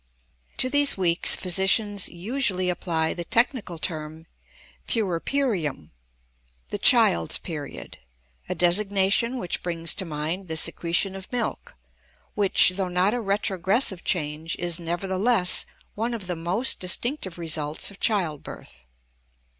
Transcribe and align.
To 0.57 0.67
these 0.67 0.97
weeks 0.97 1.35
physicians 1.35 2.09
usually 2.09 2.71
apply 2.71 3.13
the 3.13 3.23
technical 3.23 3.77
term 3.77 4.25
puerperium, 4.87 5.91
the 6.71 6.79
child's 6.79 7.37
period, 7.37 7.99
a 8.49 8.55
designation 8.55 9.37
which 9.37 9.61
brings 9.61 9.93
to 9.93 10.03
mind 10.05 10.47
the 10.47 10.57
secretion 10.57 11.15
of 11.15 11.31
milk 11.31 11.75
which, 12.33 12.69
though 12.71 12.87
not 12.87 13.13
a 13.13 13.21
retrogressive 13.21 14.03
change, 14.03 14.55
is, 14.57 14.79
nevertheless, 14.79 15.67
one 15.93 16.15
of 16.15 16.25
the 16.25 16.35
most 16.35 16.79
distinctive 16.79 17.37
results 17.37 17.91
of 17.91 17.99
childbirth. 17.99 18.85